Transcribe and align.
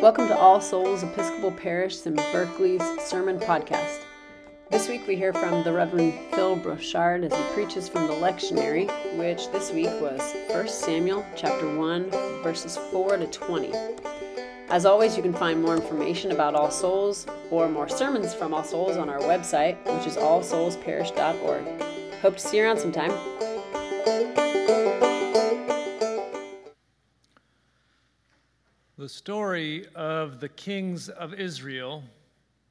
Welcome 0.00 0.28
to 0.28 0.38
All 0.38 0.60
Souls 0.60 1.02
Episcopal 1.02 1.50
Parish 1.50 2.06
in 2.06 2.14
Berkeley's 2.14 2.84
Sermon 3.04 3.36
Podcast. 3.36 4.02
This 4.70 4.88
week 4.88 5.04
we 5.08 5.16
hear 5.16 5.32
from 5.32 5.64
the 5.64 5.72
Reverend 5.72 6.14
Phil 6.30 6.54
Brochard 6.54 7.24
as 7.24 7.34
he 7.36 7.42
preaches 7.52 7.88
from 7.88 8.06
the 8.06 8.12
lectionary, 8.12 8.86
which 9.18 9.50
this 9.50 9.72
week 9.72 9.90
was 10.00 10.20
1 10.50 10.68
Samuel 10.68 11.26
chapter 11.34 11.76
1 11.76 12.10
verses 12.44 12.76
4 12.92 13.16
to 13.16 13.26
20. 13.26 13.72
As 14.68 14.86
always, 14.86 15.16
you 15.16 15.22
can 15.22 15.32
find 15.32 15.60
more 15.60 15.74
information 15.74 16.30
about 16.30 16.54
All 16.54 16.70
Souls 16.70 17.26
or 17.50 17.68
more 17.68 17.88
sermons 17.88 18.32
from 18.32 18.54
All 18.54 18.62
Souls 18.62 18.96
on 18.96 19.08
our 19.08 19.18
website, 19.20 19.76
which 19.84 20.06
is 20.06 20.16
allsoulsparish.org. 20.16 21.82
Hope 22.22 22.36
to 22.36 22.40
see 22.40 22.58
you 22.58 22.62
around 22.62 22.78
sometime. 22.78 23.10
The 28.98 29.08
story 29.08 29.86
of 29.94 30.40
the 30.40 30.48
kings 30.48 31.08
of 31.08 31.32
Israel 31.32 32.02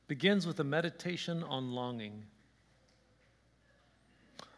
begins 0.10 0.46
with 0.46 0.60
a 0.60 0.64
meditation 0.66 1.42
on 1.42 1.72
longing. 1.72 2.26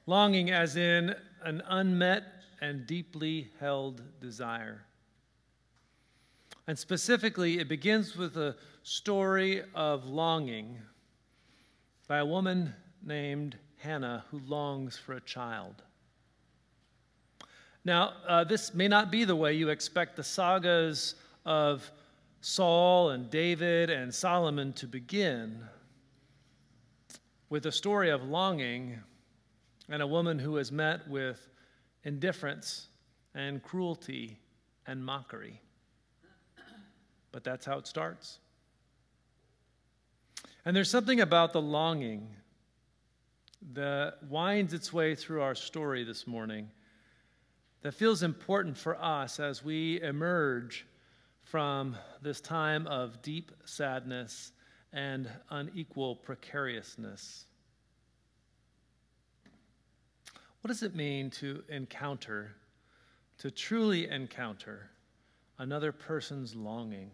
Longing, 0.08 0.50
as 0.50 0.78
in 0.78 1.14
an 1.44 1.62
unmet 1.68 2.23
and 2.59 2.88
deeply 2.88 3.52
held 3.59 4.02
desire. 4.20 4.82
And 6.66 6.78
specifically, 6.80 7.59
it 7.59 7.70
begins 7.70 8.16
with 8.16 8.36
a 8.36 8.56
story 8.81 9.62
of 9.76 10.08
longing 10.08 10.80
by 12.08 12.17
a 12.17 12.26
woman 12.26 12.73
named 13.06 13.59
Hannah 13.78 14.26
who 14.31 14.40
longs 14.40 14.98
for 14.98 15.14
a 15.14 15.22
child. 15.22 15.84
Now, 17.86 18.14
uh, 18.28 18.44
this 18.44 18.73
may 18.73 18.88
not 18.88 19.12
be 19.12 19.23
the 19.23 19.36
way 19.36 19.54
you 19.54 19.70
expect 19.70 20.16
the 20.16 20.23
sagas 20.23 21.14
of 21.49 21.91
Saul 22.41 23.09
and 23.09 23.27
David 23.30 23.89
and 23.89 24.13
Solomon 24.13 24.71
to 24.73 24.85
begin 24.85 25.63
with 27.50 27.66
a 27.66 27.72
story 27.72 28.11
of 28.11 28.23
longing 28.23 29.00
and 29.89 30.03
a 30.03 30.08
woman 30.08 30.38
who 30.38 30.58
is 30.58 30.72
met 30.72 31.08
with 31.09 31.50
indifference 32.03 32.88
and 33.33 33.64
cruelty 33.64 34.38
and 34.86 35.03
mockery. 35.03 35.59
But 37.31 37.44
that's 37.44 37.66
how 37.66 37.80
it 37.80 37.88
starts. 37.88 38.38
And 40.66 40.75
there's 40.75 40.89
something 40.89 41.19
about 41.19 41.52
the 41.52 41.61
longing 41.61 42.28
that 43.73 44.19
winds 44.30 44.73
its 44.73 44.94
way 44.94 45.16
through 45.16 45.41
our 45.41 45.56
story 45.56 46.03
this 46.03 46.28
morning 46.28 46.69
that 47.81 47.94
feels 47.95 48.22
important 48.22 48.78
for 48.78 49.02
us 49.02 49.39
as 49.39 49.63
we 49.63 50.00
emerge 50.02 50.86
from 51.50 51.97
this 52.22 52.39
time 52.39 52.86
of 52.86 53.23
deep 53.23 53.52
sadness 53.66 54.52
and 54.94 55.28
unequal 55.50 56.16
precariousness. 56.16 57.45
What 60.61 60.67
does 60.67 60.83
it 60.83 60.95
mean 60.95 61.31
to 61.31 61.64
encounter, 61.69 62.52
to 63.39 63.50
truly 63.50 64.08
encounter 64.09 64.91
another 65.58 65.91
person's 65.91 66.56
longing? 66.56 67.09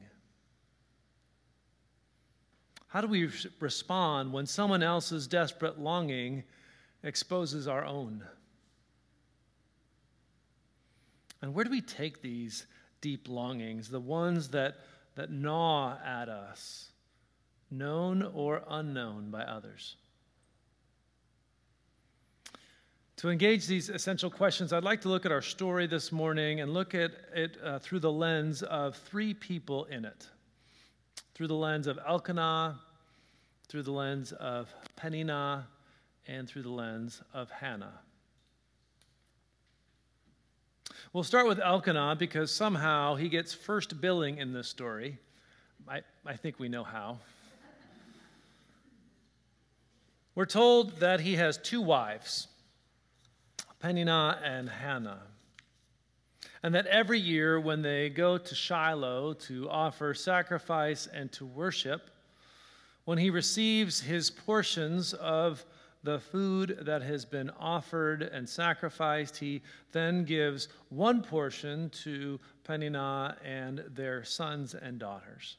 How 2.87 2.99
do 2.99 3.07
we 3.07 3.29
respond 3.61 4.33
when 4.33 4.45
someone 4.45 4.83
else's 4.83 5.27
desperate 5.27 5.79
longing 5.79 6.43
exposes 7.03 7.69
our 7.69 7.85
own? 7.85 8.21
And 11.41 11.53
where 11.53 11.63
do 11.63 11.71
we 11.71 11.81
take 11.81 12.21
these 12.21 12.65
deep 13.05 13.29
longings, 13.29 13.87
the 13.87 13.99
ones 13.99 14.49
that, 14.49 14.77
that 15.13 15.29
gnaw 15.29 15.95
at 16.03 16.27
us, 16.27 16.89
known 17.69 18.23
or 18.33 18.63
unknown 18.67 19.29
by 19.29 19.43
others. 19.43 19.95
To 23.17 23.29
engage 23.29 23.67
these 23.67 23.89
essential 23.89 24.31
questions, 24.31 24.73
I'd 24.73 24.83
like 24.83 25.01
to 25.01 25.09
look 25.09 25.23
at 25.23 25.31
our 25.31 25.43
story 25.43 25.85
this 25.85 26.11
morning 26.11 26.61
and 26.61 26.73
look 26.73 26.95
at 26.95 27.11
it 27.35 27.59
uh, 27.63 27.77
through 27.77 27.99
the 27.99 28.11
lens 28.11 28.63
of 28.63 28.95
three 28.95 29.35
people 29.35 29.85
in 29.85 30.03
it 30.03 30.27
through 31.35 31.47
the 31.47 31.53
lens 31.53 31.85
of 31.85 31.99
Elkanah, 32.07 32.79
through 33.67 33.83
the 33.83 33.91
lens 33.91 34.31
of 34.31 34.73
Peninnah, 34.95 35.67
and 36.27 36.47
through 36.47 36.63
the 36.63 36.71
lens 36.71 37.21
of 37.33 37.51
Hannah. 37.51 37.99
We'll 41.15 41.23
start 41.23 41.47
with 41.47 41.61
Elkanah 41.61 42.17
because 42.19 42.51
somehow 42.51 43.15
he 43.15 43.29
gets 43.29 43.53
first 43.53 44.01
billing 44.01 44.37
in 44.37 44.51
this 44.51 44.67
story. 44.67 45.17
I, 45.87 46.01
I 46.25 46.35
think 46.35 46.59
we 46.59 46.67
know 46.67 46.83
how. 46.83 47.19
We're 50.35 50.45
told 50.45 50.99
that 50.99 51.21
he 51.21 51.35
has 51.35 51.57
two 51.57 51.79
wives, 51.81 52.49
Peninnah 53.79 54.41
and 54.43 54.67
Hannah. 54.67 55.21
And 56.61 56.75
that 56.75 56.85
every 56.87 57.21
year 57.21 57.61
when 57.61 57.81
they 57.81 58.09
go 58.09 58.37
to 58.37 58.53
Shiloh 58.53 59.35
to 59.35 59.69
offer 59.69 60.13
sacrifice 60.13 61.07
and 61.07 61.31
to 61.31 61.45
worship, 61.45 62.09
when 63.05 63.19
he 63.19 63.29
receives 63.29 64.01
his 64.01 64.29
portions 64.29 65.13
of 65.13 65.63
the 66.05 66.19
food 66.19 66.77
that 66.81 67.01
has 67.01 67.25
been 67.25 67.49
offered 67.59 68.21
and 68.21 68.47
sacrificed. 68.47 69.37
He 69.37 69.63
then 69.91 70.23
gives 70.23 70.67
one 70.89 71.21
portion 71.21 71.89
to 72.03 72.39
Peninnah 72.63 73.37
and 73.43 73.83
their 73.89 74.23
sons 74.23 74.75
and 74.75 74.99
daughters. 74.99 75.57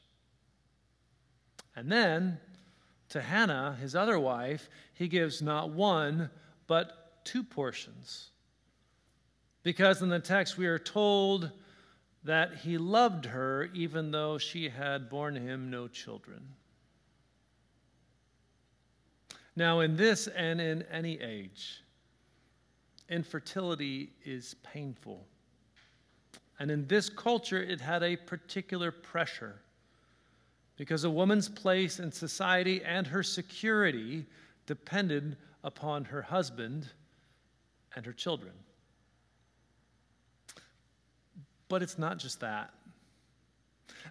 And 1.75 1.91
then 1.91 2.39
to 3.09 3.21
Hannah, 3.21 3.77
his 3.79 3.93
other 3.95 4.17
wife, 4.17 4.69
he 4.93 5.07
gives 5.07 5.41
not 5.41 5.69
one, 5.69 6.29
but 6.65 7.23
two 7.25 7.43
portions. 7.43 8.29
Because 9.63 10.01
in 10.01 10.09
the 10.09 10.19
text 10.19 10.57
we 10.57 10.65
are 10.65 10.79
told 10.79 11.51
that 12.23 12.55
he 12.55 12.77
loved 12.77 13.25
her 13.25 13.69
even 13.73 14.11
though 14.11 14.37
she 14.37 14.69
had 14.69 15.09
borne 15.09 15.35
him 15.35 15.69
no 15.69 15.89
children. 15.89 16.55
Now, 19.57 19.79
in 19.79 19.95
this 19.95 20.27
and 20.27 20.61
in 20.61 20.83
any 20.83 21.19
age, 21.19 21.81
infertility 23.09 24.11
is 24.23 24.55
painful. 24.61 25.25
And 26.59 26.69
in 26.69 26.85
this 26.85 27.09
culture, 27.09 27.59
it 27.59 27.81
had 27.81 28.03
a 28.03 28.17
particular 28.17 28.91
pressure 28.91 29.55
because 30.77 31.05
a 31.05 31.09
woman's 31.09 31.49
place 31.49 31.99
in 31.99 32.11
society 32.11 32.83
and 32.85 33.07
her 33.07 33.23
security 33.23 34.27
depended 34.67 35.37
upon 35.63 36.05
her 36.05 36.21
husband 36.21 36.89
and 37.95 38.05
her 38.05 38.13
children. 38.13 38.53
But 41.67 41.81
it's 41.81 41.97
not 41.97 42.19
just 42.19 42.41
that. 42.41 42.75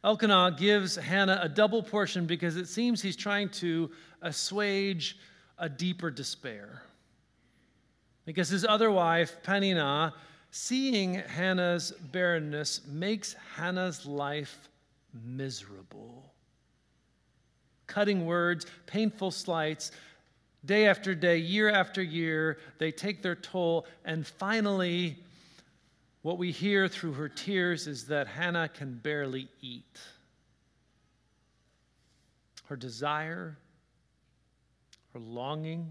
Elkanah 0.03 0.57
gives 0.59 0.97
Hannah 0.97 1.39
a 1.41 1.49
double 1.49 1.85
portion 1.85 2.27
because 2.27 2.57
it 2.57 2.67
seems 2.67 3.01
he's 3.01 3.15
trying 3.15 3.49
to 3.51 3.93
assuage 4.23 5.17
a 5.59 5.69
deeper 5.69 6.11
despair. 6.11 6.83
Because 8.25 8.49
his 8.49 8.65
other 8.65 8.91
wife, 8.91 9.43
Peninnah, 9.43 10.13
seeing 10.51 11.15
Hannah's 11.15 11.93
barrenness 12.13 12.81
makes 12.87 13.35
Hannah's 13.55 14.05
life 14.05 14.69
miserable. 15.25 16.25
Cutting 17.87 18.27
words, 18.27 18.67
painful 18.87 19.31
slights, 19.31 19.93
day 20.65 20.89
after 20.89 21.15
day, 21.15 21.39
year 21.39 21.71
after 21.71 22.03
year, 22.03 22.59
they 22.79 22.91
take 22.91 23.23
their 23.23 23.37
toll. 23.37 23.87
And 24.05 24.27
finally, 24.27 25.17
what 26.23 26.39
we 26.39 26.51
hear 26.51 26.89
through 26.89 27.13
her 27.13 27.29
tears 27.29 27.87
is 27.87 28.07
that 28.09 28.27
Hannah 28.27 28.69
can 28.69 28.95
barely 28.95 29.49
eat. 29.61 30.01
Her 32.65 32.75
desire 32.75 33.57
her 35.17 35.21
longing, 35.21 35.91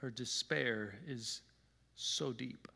her 0.00 0.08
despair 0.08 0.94
is 1.04 1.40
so 1.96 2.32
deep. 2.32 2.68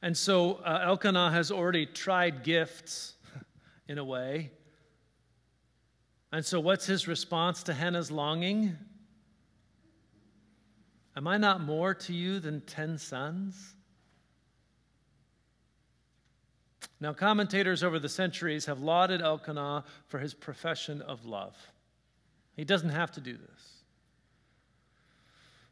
And 0.00 0.16
so 0.16 0.54
uh, 0.64 0.80
Elkanah 0.84 1.30
has 1.32 1.50
already 1.50 1.84
tried 1.84 2.44
gifts 2.44 3.16
in 3.88 3.98
a 3.98 4.04
way. 4.04 4.50
And 6.32 6.44
so, 6.44 6.60
what's 6.60 6.86
his 6.86 7.06
response 7.06 7.62
to 7.64 7.74
Hannah's 7.74 8.10
longing? 8.10 8.74
Am 11.14 11.26
I 11.26 11.36
not 11.36 11.60
more 11.60 11.92
to 11.94 12.14
you 12.14 12.38
than 12.40 12.62
ten 12.62 12.96
sons? 12.96 13.74
Now, 17.00 17.12
commentators 17.12 17.82
over 17.82 17.98
the 17.98 18.08
centuries 18.08 18.66
have 18.66 18.80
lauded 18.80 19.22
Elkanah 19.22 19.84
for 20.06 20.18
his 20.18 20.34
profession 20.34 21.00
of 21.02 21.26
love. 21.26 21.56
He 22.56 22.64
doesn't 22.64 22.90
have 22.90 23.12
to 23.12 23.20
do 23.20 23.36
this. 23.36 23.72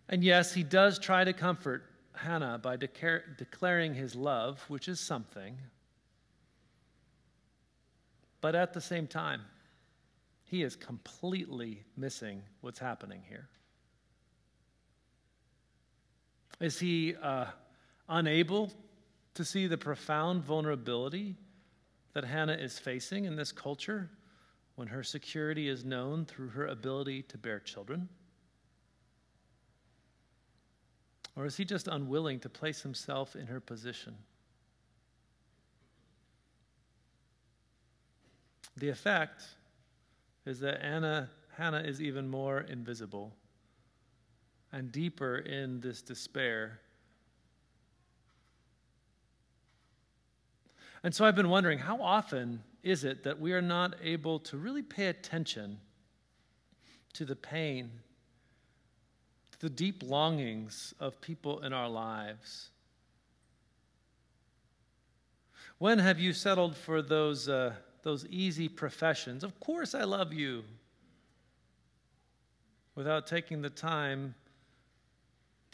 And 0.09 0.23
yes, 0.23 0.55
he 0.55 0.63
does 0.63 0.99
try 0.99 1.25
to 1.25 1.33
comfort 1.33 1.85
Hannah 2.15 2.59
by 2.59 2.77
declaring 2.77 3.95
his 3.95 4.15
love, 4.15 4.65
which 4.69 4.89
is 4.89 5.01
something. 5.01 5.59
But 8.41 8.55
at 8.55 8.73
the 8.73 8.81
same 8.81 9.09
time, 9.09 9.43
he 10.45 10.63
is 10.63 10.77
completely 10.77 11.83
missing 11.97 12.43
what's 12.61 12.79
happening 12.79 13.23
here. 13.29 13.49
Is 16.61 16.79
he 16.79 17.17
uh, 17.21 17.47
unable 18.09 18.73
to 19.37 19.45
see 19.45 19.67
the 19.67 19.79
profound 19.79 20.43
vulnerability 20.43 21.37
that 22.15 22.25
Hannah 22.25 22.55
is 22.55 22.79
facing 22.79 23.27
in 23.27 23.37
this 23.37 23.53
culture 23.53 24.11
when 24.77 24.89
her 24.89 25.03
security 25.03 25.69
is 25.69 25.85
known 25.85 26.25
through 26.25 26.49
her 26.49 26.67
ability 26.67 27.23
to 27.23 27.39
bear 27.39 27.61
children? 27.61 28.09
Or 31.37 31.45
is 31.45 31.57
he 31.57 31.67
just 31.67 31.87
unwilling 31.87 32.41
to 32.41 32.49
place 32.49 32.83
himself 32.83 33.37
in 33.37 33.47
her 33.47 33.61
position? 33.61 34.17
The 38.79 38.89
effect 38.89 39.43
is 40.47 40.61
that 40.61 40.83
Anna, 40.83 41.29
Hannah 41.57 41.83
is 41.83 42.01
even 42.01 42.29
more 42.29 42.61
invisible 42.61 43.35
and 44.73 44.91
deeper 44.91 45.39
in 45.39 45.81
this 45.81 46.01
despair. 46.03 46.81
And 51.07 51.15
so 51.15 51.25
I've 51.25 51.37
been 51.37 51.51
wondering 51.51 51.79
how 51.79 52.03
often 52.03 52.65
is 52.83 53.05
it 53.05 53.23
that 53.23 53.39
we 53.39 53.53
are 53.53 53.63
not 53.63 53.95
able 54.03 54.41
to 54.41 54.57
really 54.57 54.83
pay 54.83 55.07
attention 55.07 55.79
to 57.13 57.25
the 57.25 57.37
pain, 57.37 57.93
to 59.53 59.61
the 59.61 59.71
deep 59.71 60.03
longings 60.03 60.95
of 60.99 61.21
people 61.21 61.61
in 61.61 61.73
our 61.73 61.89
lives? 61.89 62.71
When 65.79 66.01
have 66.01 66.19
you 66.19 66.33
settled 66.33 66.77
for 66.77 67.01
those, 67.03 67.49
uh, 67.49 67.75
those 68.03 68.27
easy 68.27 68.69
professions? 68.69 69.45
Of 69.45 69.61
course, 69.61 69.95
I 69.95 70.03
love 70.03 70.33
you. 70.33 70.65
Without 72.97 73.29
taking 73.29 73.63
the 73.63 73.71
time 73.71 74.35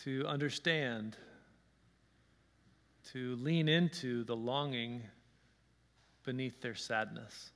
to 0.04 0.26
understand, 0.26 1.16
to 3.14 3.34
lean 3.36 3.70
into 3.70 4.24
the 4.24 4.36
longing 4.36 5.04
beneath 6.24 6.60
their 6.60 6.74
sadness. 6.74 7.50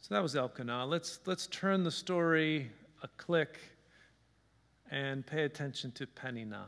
So 0.00 0.14
that 0.14 0.22
was 0.22 0.34
Elkanah. 0.34 0.86
Let's, 0.86 1.20
let's 1.26 1.46
turn 1.46 1.84
the 1.84 1.90
story 1.90 2.70
a 3.02 3.08
click 3.16 3.58
and 4.90 5.24
pay 5.24 5.44
attention 5.44 5.92
to 5.92 6.06
Peninnah. 6.06 6.66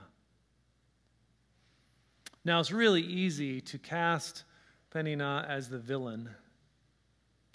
Now, 2.45 2.61
it's 2.61 2.73
really 2.73 3.03
easy 3.03 3.61
to 3.63 3.79
cast 3.79 4.45
Peninnah 4.91 5.47
as 5.49 5.69
the 5.69 5.79
villain. 5.79 6.29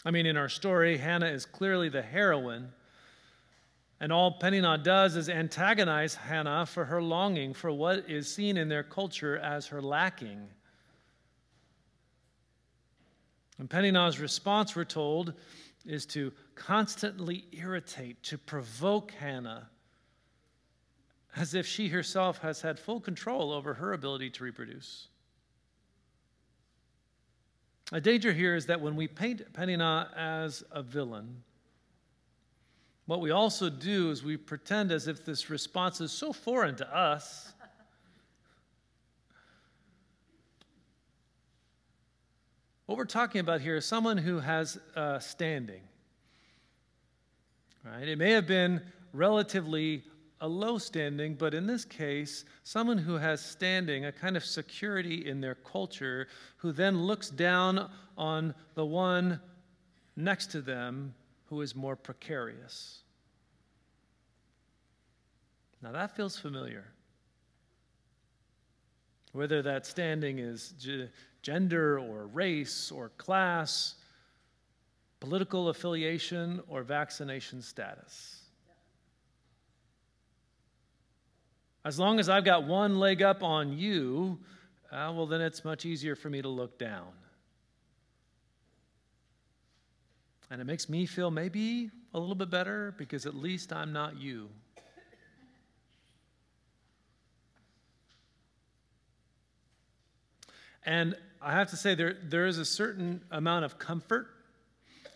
I 0.06 0.12
mean, 0.12 0.26
in 0.26 0.38
our 0.38 0.50
story, 0.50 0.98
Hannah 0.98 1.28
is 1.28 1.46
clearly 1.46 1.90
the 1.90 2.02
heroine. 2.02 2.70
And 4.00 4.12
all 4.12 4.32
Peninnah 4.32 4.78
does 4.80 5.16
is 5.16 5.28
antagonize 5.28 6.14
Hannah 6.14 6.66
for 6.66 6.86
her 6.86 7.02
longing 7.02 7.54
for 7.54 7.72
what 7.72 8.10
is 8.10 8.32
seen 8.32 8.58
in 8.58 8.70
their 8.70 8.84
culture 8.84 9.38
as 9.38 9.68
her 9.68 9.82
lacking. 9.82 10.48
And 13.58 13.68
Peninnah's 13.70 14.20
response, 14.20 14.76
we're 14.76 14.86
told, 14.86 15.34
is 15.84 16.06
to 16.08 16.32
constantly 16.54 17.46
irritate, 17.52 18.22
to 18.24 18.38
provoke 18.38 19.12
Hannah, 19.14 19.70
as 21.36 21.56
if 21.56 21.66
she 21.66 21.88
herself 21.88 22.40
has 22.40 22.62
had 22.62 22.78
full 22.78 23.00
control 23.00 23.52
over 23.52 23.74
her 23.76 23.94
ability 23.94 24.30
to 24.32 24.44
reproduce. 24.44 25.08
A 27.92 28.02
danger 28.02 28.34
here 28.34 28.56
is 28.56 28.66
that 28.68 28.82
when 28.82 28.96
we 28.96 29.08
paint 29.08 29.54
Peninnah 29.54 30.12
as 30.16 30.64
a 30.72 30.84
villain, 30.84 31.44
what 33.08 33.22
we 33.22 33.32
also 33.32 33.70
do 33.70 34.12
is 34.12 34.22
we 34.22 34.36
pretend 34.36 34.92
as 34.92 35.08
if 35.08 35.26
this 35.26 35.50
response 35.50 36.02
is 36.02 36.12
so 36.12 36.34
foreign 36.34 36.76
to 36.76 36.96
us. 36.96 37.54
What 42.86 42.98
we're 42.98 43.06
talking 43.06 43.42
about 43.42 43.62
here 43.62 43.78
is 43.78 43.86
someone 43.86 44.18
who 44.18 44.40
has 44.40 44.78
uh, 44.96 45.20
standing. 45.20 45.82
Right? 47.84 48.08
It 48.08 48.18
may 48.18 48.32
have 48.32 48.48
been 48.48 48.82
relatively 49.14 50.04
a 50.42 50.48
low 50.48 50.78
standing, 50.78 51.36
but 51.36 51.54
in 51.54 51.66
this 51.66 51.86
case, 51.86 52.44
someone 52.64 52.98
who 52.98 53.16
has 53.16 53.42
standing, 53.42 54.06
a 54.06 54.12
kind 54.12 54.36
of 54.36 54.46
security 54.46 55.26
in 55.28 55.40
their 55.40 55.56
culture, 55.56 56.28
who 56.58 56.74
then 56.74 57.04
looks 57.04 57.30
down 57.30 57.90
on 58.18 58.54
the 58.76 58.86
one 58.86 59.40
next 60.16 60.48
to 60.52 60.62
them 60.62 61.14
who 61.50 61.62
is 61.62 61.76
more 61.76 61.96
precarious. 61.96 63.00
Now 65.82 65.92
that 65.92 66.16
feels 66.16 66.38
familiar. 66.38 66.86
Whether 69.34 69.62
that 69.62 69.86
standing 69.86 70.40
is 70.40 70.74
gender 71.42 72.00
or 72.00 72.28
race 72.28 72.92
or 72.92 73.10
class, 73.18 73.96
political 75.20 75.70
affiliation 75.70 76.62
or 76.68 76.84
vaccination 76.84 77.62
status. 77.62 78.42
As 81.86 81.98
long 81.98 82.20
as 82.20 82.28
I've 82.28 82.44
got 82.44 82.66
one 82.66 83.00
leg 83.00 83.22
up 83.22 83.44
on 83.44 83.78
you, 83.78 84.40
uh, 84.92 85.12
well, 85.16 85.26
then 85.26 85.42
it's 85.42 85.64
much 85.64 85.86
easier 85.86 86.16
for 86.16 86.30
me 86.30 86.42
to 86.42 86.50
look 86.50 86.78
down. 86.78 87.08
And 90.50 90.62
it 90.62 90.64
makes 90.64 90.88
me 90.88 91.06
feel 91.06 91.30
maybe 91.30 91.92
a 92.14 92.20
little 92.20 92.36
bit 92.36 92.50
better 92.50 92.94
because 92.98 93.26
at 93.26 93.36
least 93.36 93.74
I'm 93.74 93.92
not 93.92 94.18
you. 94.18 94.50
And 100.86 101.16
I 101.42 101.52
have 101.52 101.70
to 101.72 101.76
say, 101.76 101.96
there, 101.96 102.16
there 102.24 102.46
is 102.46 102.58
a 102.58 102.66
certain 102.66 103.22
amount 103.30 103.66
of 103.66 103.78
comfort 103.78 104.28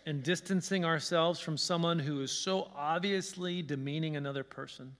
in 0.04 0.20
distancing 0.20 0.84
ourselves 0.84 1.40
from 1.40 1.56
someone 1.56 1.98
who 1.98 2.20
is 2.20 2.30
so 2.30 2.70
obviously 2.76 3.62
demeaning 3.62 4.16
another 4.16 4.44
person. 4.44 4.94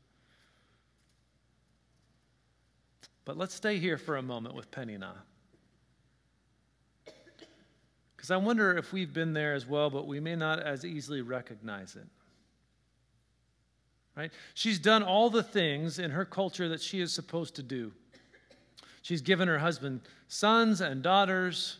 But 3.25 3.37
let's 3.37 3.55
stay 3.55 3.79
here 3.79 3.99
for 3.99 4.17
a 4.17 4.23
moment 4.23 4.55
with 4.55 4.71
Peninnah. 4.71 5.25
Because 8.23 8.31
I 8.31 8.37
wonder 8.37 8.79
if 8.79 8.93
we've 8.93 9.13
been 9.13 9.33
there 9.33 9.53
as 9.53 9.67
well, 9.67 9.91
but 9.91 10.07
we 10.07 10.21
may 10.21 10.37
not 10.37 10.61
as 10.61 10.85
easily 10.85 11.23
recognize 11.23 11.97
it. 11.97 12.07
Right? 14.17 14.31
She's 14.55 14.79
done 14.79 15.03
all 15.03 15.29
the 15.29 15.43
things 15.43 15.99
in 15.99 16.13
her 16.13 16.25
culture 16.25 16.69
that 16.69 16.81
she 16.81 17.01
is 17.01 17.13
supposed 17.13 17.57
to 17.57 17.65
do. 17.65 17.91
She's 19.03 19.23
given 19.23 19.49
her 19.49 19.59
husband 19.59 20.03
sons 20.29 20.81
and 20.81 21.03
daughters, 21.03 21.79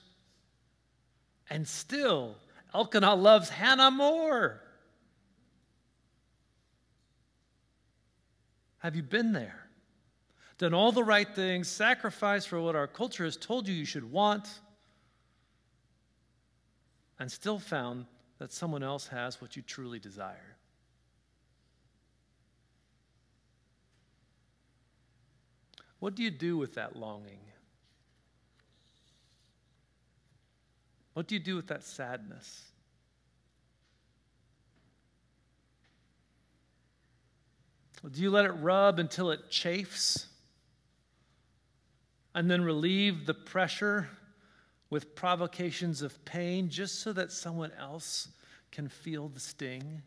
and 1.49 1.69
still 1.69 2.35
Elkanah 2.75 3.15
loves 3.15 3.49
Hannah 3.49 3.93
more. 3.93 4.61
Have 8.79 8.97
you 8.97 9.05
been 9.05 9.33
there? 9.33 9.69
Done 10.59 10.75
all 10.75 10.91
the 10.91 11.05
right 11.05 11.33
things, 11.37 11.69
sacrificed 11.69 12.49
for 12.49 12.61
what 12.61 12.75
our 12.75 12.89
culture 12.89 13.23
has 13.23 13.37
told 13.37 13.69
you 13.69 13.75
you 13.75 13.85
should 13.85 14.11
want, 14.11 14.49
and 17.23 17.31
still 17.31 17.61
found 17.61 18.05
that 18.41 18.53
someone 18.53 18.83
else 18.83 19.07
has 19.07 19.41
what 19.41 19.55
you 19.55 19.63
truly 19.63 20.01
desire. 20.01 20.57
What 26.01 26.17
do 26.17 26.25
you 26.25 26.33
do 26.33 26.59
with 26.59 26.75
that 26.75 26.97
longing? 26.97 27.39
What 31.13 31.29
do 31.29 31.37
you 31.37 31.41
do 31.41 31.55
with 31.55 31.69
that 31.69 31.85
sadness? 31.85 32.65
Do 38.11 38.21
you 38.21 38.31
let 38.31 38.47
it 38.47 38.51
rub 38.51 38.99
until 38.99 39.31
it 39.31 39.49
chafes? 39.49 40.27
And 42.35 42.51
then 42.51 42.65
relieve 42.65 43.27
the 43.27 43.35
pressure 43.35 44.09
with 44.93 45.15
provocations 45.15 46.03
of 46.03 46.23
pain 46.27 46.69
just 46.69 47.01
so 47.01 47.15
that 47.15 47.33
someone 47.33 47.73
else 47.81 48.29
can 48.71 48.87
feel 48.87 49.27
the 49.27 49.41
sting? 49.41 50.03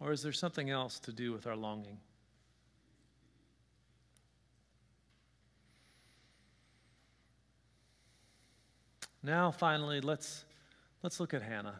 Or 0.00 0.10
is 0.10 0.24
there 0.24 0.32
something 0.32 0.70
else 0.70 0.98
to 0.98 1.12
do 1.12 1.32
with 1.32 1.46
our 1.46 1.54
longing? 1.54 1.98
Now, 9.22 9.52
finally, 9.52 10.00
let's, 10.00 10.44
let's 11.04 11.20
look 11.20 11.32
at 11.32 11.42
Hannah. 11.42 11.78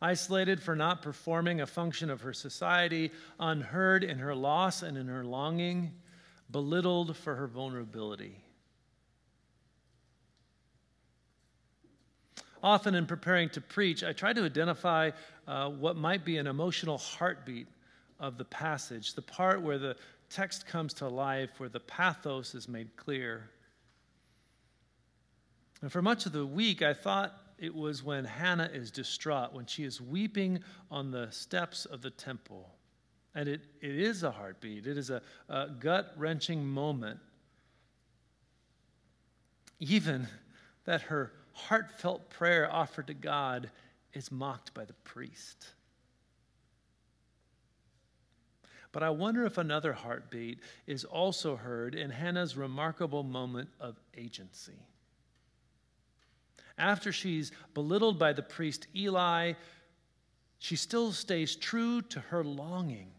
Isolated 0.00 0.62
for 0.62 0.76
not 0.76 1.02
performing 1.02 1.60
a 1.60 1.66
function 1.66 2.10
of 2.10 2.20
her 2.20 2.32
society, 2.32 3.10
unheard 3.40 4.04
in 4.04 4.18
her 4.18 4.34
loss 4.34 4.82
and 4.82 4.96
in 4.96 5.08
her 5.08 5.24
longing, 5.24 5.92
belittled 6.50 7.16
for 7.16 7.34
her 7.34 7.46
vulnerability. 7.46 8.36
Often, 12.62 12.96
in 12.96 13.06
preparing 13.06 13.48
to 13.50 13.60
preach, 13.60 14.02
I 14.02 14.12
try 14.12 14.32
to 14.32 14.44
identify 14.44 15.10
uh, 15.46 15.70
what 15.70 15.96
might 15.96 16.24
be 16.24 16.38
an 16.38 16.46
emotional 16.46 16.98
heartbeat 16.98 17.68
of 18.18 18.36
the 18.36 18.44
passage, 18.44 19.14
the 19.14 19.22
part 19.22 19.62
where 19.62 19.78
the 19.78 19.96
text 20.28 20.66
comes 20.66 20.92
to 20.94 21.08
life, 21.08 21.50
where 21.58 21.68
the 21.68 21.80
pathos 21.80 22.54
is 22.54 22.68
made 22.68 22.96
clear. 22.96 23.50
And 25.82 25.92
for 25.92 26.02
much 26.02 26.26
of 26.26 26.32
the 26.32 26.44
week, 26.44 26.82
I 26.82 26.94
thought 26.94 27.32
it 27.58 27.74
was 27.74 28.02
when 28.02 28.24
Hannah 28.24 28.70
is 28.72 28.90
distraught, 28.90 29.52
when 29.52 29.66
she 29.66 29.84
is 29.84 30.00
weeping 30.00 30.60
on 30.90 31.10
the 31.10 31.30
steps 31.30 31.84
of 31.84 32.02
the 32.02 32.10
temple. 32.10 32.70
And 33.34 33.48
it, 33.48 33.62
it 33.80 33.96
is 33.96 34.22
a 34.22 34.30
heartbeat, 34.30 34.86
it 34.86 34.96
is 34.96 35.10
a, 35.10 35.22
a 35.48 35.68
gut 35.68 36.12
wrenching 36.16 36.64
moment. 36.64 37.20
Even 39.80 40.26
that 40.84 41.02
her 41.02 41.32
heartfelt 41.52 42.30
prayer 42.30 42.72
offered 42.72 43.08
to 43.08 43.14
God 43.14 43.70
is 44.12 44.32
mocked 44.32 44.74
by 44.74 44.84
the 44.84 44.94
priest. 45.04 45.68
But 48.90 49.02
I 49.02 49.10
wonder 49.10 49.44
if 49.44 49.58
another 49.58 49.92
heartbeat 49.92 50.60
is 50.86 51.04
also 51.04 51.56
heard 51.56 51.94
in 51.94 52.10
Hannah's 52.10 52.56
remarkable 52.56 53.22
moment 53.22 53.68
of 53.80 54.00
agency. 54.16 54.86
After 56.78 57.12
she's 57.12 57.50
belittled 57.74 58.18
by 58.18 58.32
the 58.32 58.42
priest 58.42 58.86
Eli, 58.94 59.54
she 60.58 60.76
still 60.76 61.12
stays 61.12 61.56
true 61.56 62.02
to 62.02 62.20
her 62.20 62.44
longing 62.44 63.10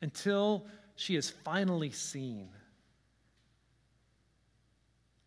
until 0.00 0.66
she 0.96 1.16
is 1.16 1.30
finally 1.30 1.90
seen. 1.90 2.48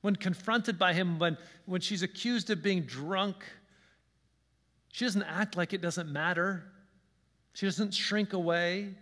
When 0.02 0.16
confronted 0.16 0.78
by 0.80 0.94
him, 0.94 1.20
when, 1.20 1.38
when 1.66 1.82
she's 1.82 2.04
accused 2.04 2.50
of 2.50 2.64
being 2.64 2.84
drunk, 2.84 3.44
she 4.92 5.06
doesn't 5.06 5.24
act 5.24 5.58
like 5.58 5.74
it 5.74 5.82
doesn't 5.82 6.12
matter. 6.12 6.64
She 7.54 7.66
doesn't 7.66 7.94
shrink 7.94 8.34
away. 8.34 8.96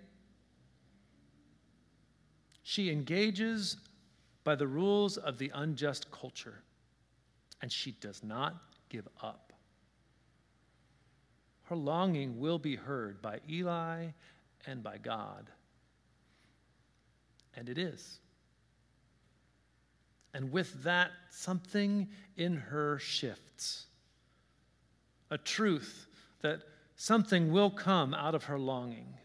She 2.64 2.90
engages 2.90 3.78
by 4.44 4.56
the 4.56 4.68
rules 4.68 5.18
of 5.18 5.38
the 5.38 5.52
unjust 5.54 6.10
culture, 6.12 6.64
and 7.62 7.72
she 7.72 7.92
does 7.92 8.24
not 8.24 8.56
give 8.90 9.08
up. 9.22 9.54
Her 11.64 11.76
longing 11.76 12.40
will 12.40 12.60
be 12.60 12.76
heard 12.76 13.22
by 13.22 13.40
Eli 13.50 14.08
and 14.68 14.84
by 14.84 14.98
God. 14.98 15.50
And 17.56 17.70
it 17.70 17.78
is. 17.78 18.20
And 20.34 20.52
with 20.52 20.84
that, 20.84 21.12
something 21.30 22.10
in 22.36 22.58
her 22.58 23.00
shifts. 23.00 23.86
A 25.32 25.38
truth 25.38 26.08
that 26.42 26.62
something 26.96 27.52
will 27.52 27.72
come 27.72 28.14
out 28.14 28.36
of 28.36 28.44
her 28.44 28.60
longing. 28.60 29.16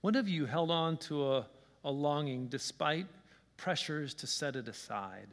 When 0.00 0.14
have 0.14 0.28
you 0.28 0.46
held 0.46 0.70
on 0.70 0.96
to 0.98 1.34
a, 1.34 1.46
a 1.84 1.90
longing 1.90 2.48
despite 2.48 3.06
pressures 3.60 4.14
to 4.14 4.26
set 4.26 4.56
it 4.56 4.66
aside? 4.68 5.28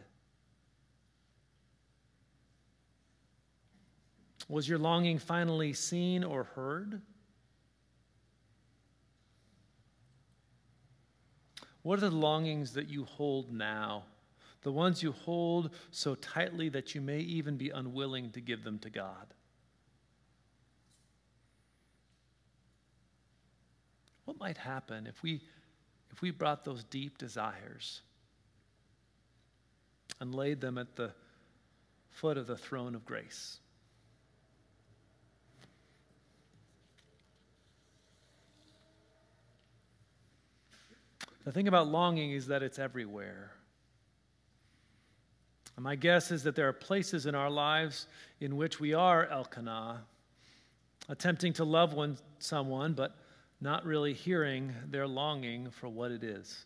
Was 4.49 4.67
your 4.67 4.79
longing 4.79 5.17
finally 5.17 5.71
seen 5.73 6.23
or 6.25 6.43
heard? 6.43 7.01
What 11.83 11.99
are 11.99 12.09
the 12.09 12.11
longings 12.11 12.73
that 12.73 12.89
you 12.89 13.05
hold 13.05 13.51
now? 13.53 14.03
The 14.61 14.73
ones 14.73 15.01
you 15.01 15.13
hold 15.13 15.71
so 15.91 16.15
tightly 16.15 16.67
that 16.69 16.93
you 16.93 16.99
may 16.99 17.19
even 17.19 17.55
be 17.55 17.69
unwilling 17.69 18.31
to 18.31 18.41
give 18.41 18.63
them 18.65 18.77
to 18.79 18.89
God. 18.89 19.33
What 24.25 24.37
might 24.37 24.57
happen 24.57 25.07
if 25.07 25.23
we, 25.23 25.41
if 26.11 26.21
we 26.21 26.31
brought 26.31 26.65
those 26.65 26.83
deep 26.83 27.17
desires 27.17 28.01
and 30.19 30.33
laid 30.33 30.61
them 30.61 30.77
at 30.77 30.95
the 30.95 31.11
foot 32.09 32.37
of 32.37 32.47
the 32.47 32.57
throne 32.57 32.95
of 32.95 33.05
grace? 33.05 33.59
The 41.47 41.53
thing 41.53 41.69
about 41.69 41.87
longing 41.87 42.31
is 42.31 42.47
that 42.47 42.61
it's 42.61 42.77
everywhere. 42.77 43.53
And 45.77 45.83
my 45.85 45.95
guess 45.95 46.29
is 46.29 46.43
that 46.43 46.55
there 46.55 46.67
are 46.67 46.73
places 46.73 47.25
in 47.25 47.35
our 47.35 47.49
lives 47.49 48.07
in 48.41 48.57
which 48.57 48.81
we 48.81 48.93
are 48.93 49.27
Elkanah, 49.27 50.03
attempting 51.07 51.53
to 51.53 51.63
love 51.63 51.93
one, 51.93 52.17
someone, 52.39 52.93
but 52.93 53.15
not 53.61 53.85
really 53.85 54.11
hearing 54.11 54.73
their 54.89 55.07
longing 55.07 55.69
for 55.69 55.87
what 55.87 56.11
it 56.11 56.23
is. 56.23 56.65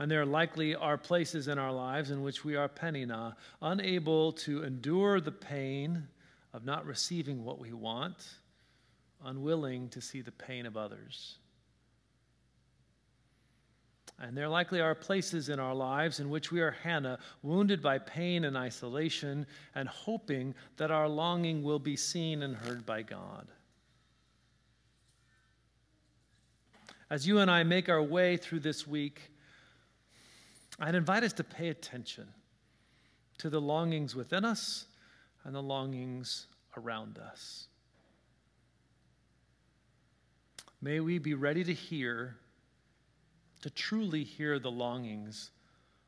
And 0.00 0.10
there 0.10 0.24
likely 0.24 0.74
are 0.74 0.96
places 0.96 1.46
in 1.46 1.58
our 1.58 1.70
lives 1.70 2.10
in 2.10 2.22
which 2.22 2.42
we 2.42 2.56
are 2.56 2.68
Peninnah, 2.68 3.36
unable 3.60 4.32
to 4.32 4.62
endure 4.62 5.20
the 5.20 5.30
pain 5.30 6.08
of 6.54 6.64
not 6.64 6.86
receiving 6.86 7.44
what 7.44 7.58
we 7.58 7.74
want, 7.74 8.36
unwilling 9.22 9.90
to 9.90 10.00
see 10.00 10.22
the 10.22 10.32
pain 10.32 10.64
of 10.64 10.78
others. 10.78 11.36
And 14.18 14.34
there 14.34 14.48
likely 14.48 14.80
are 14.80 14.94
places 14.94 15.50
in 15.50 15.60
our 15.60 15.74
lives 15.74 16.18
in 16.18 16.30
which 16.30 16.50
we 16.50 16.62
are 16.62 16.70
Hannah, 16.82 17.18
wounded 17.42 17.82
by 17.82 17.98
pain 17.98 18.46
and 18.46 18.56
isolation, 18.56 19.46
and 19.74 19.86
hoping 19.86 20.54
that 20.78 20.90
our 20.90 21.10
longing 21.10 21.62
will 21.62 21.78
be 21.78 21.96
seen 21.96 22.42
and 22.42 22.56
heard 22.56 22.86
by 22.86 23.02
God. 23.02 23.48
As 27.10 27.26
you 27.26 27.40
and 27.40 27.50
I 27.50 27.64
make 27.64 27.90
our 27.90 28.02
way 28.02 28.38
through 28.38 28.60
this 28.60 28.86
week, 28.86 29.29
I'd 30.80 30.94
invite 30.94 31.22
us 31.22 31.34
to 31.34 31.44
pay 31.44 31.68
attention 31.68 32.26
to 33.38 33.50
the 33.50 33.60
longings 33.60 34.16
within 34.16 34.44
us 34.44 34.86
and 35.44 35.54
the 35.54 35.62
longings 35.62 36.46
around 36.76 37.18
us. 37.18 37.66
May 40.80 41.00
we 41.00 41.18
be 41.18 41.34
ready 41.34 41.62
to 41.64 41.74
hear 41.74 42.36
to 43.62 43.70
truly 43.70 44.24
hear 44.24 44.58
the 44.58 44.70
longings 44.70 45.50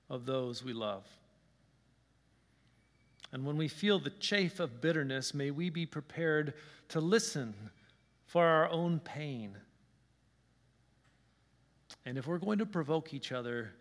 of 0.08 0.24
those 0.24 0.64
we 0.64 0.72
love. 0.72 1.06
And 3.30 3.44
when 3.46 3.56
we 3.56 3.68
feel 3.68 3.98
the 3.98 4.10
chafe 4.10 4.60
of 4.60 4.80
bitterness, 4.80 5.34
may 5.34 5.50
we 5.50 5.70
be 5.70 5.86
prepared 5.86 6.54
to 6.88 7.00
listen 7.00 7.54
for 8.26 8.44
our 8.44 8.70
own 8.70 9.00
pain. 9.00 9.56
And 12.04 12.18
if 12.18 12.26
we're 12.26 12.38
going 12.38 12.58
to 12.58 12.66
provoke 12.66 13.14
each 13.14 13.32
other, 13.32 13.72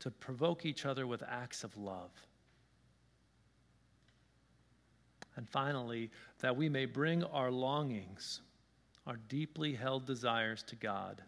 to 0.00 0.10
provoke 0.10 0.64
each 0.64 0.86
other 0.86 1.06
with 1.06 1.22
acts 1.28 1.64
of 1.64 1.76
love. 1.76 2.10
And 5.36 5.48
finally, 5.48 6.10
that 6.40 6.56
we 6.56 6.68
may 6.68 6.84
bring 6.84 7.22
our 7.24 7.50
longings, 7.50 8.40
our 9.06 9.16
deeply 9.28 9.74
held 9.74 10.04
desires 10.04 10.62
to 10.64 10.76
God 10.76 11.22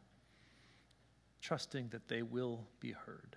trusting 1.40 1.88
that 1.88 2.08
they 2.08 2.22
will 2.22 2.66
be 2.80 2.92
heard. 2.92 3.29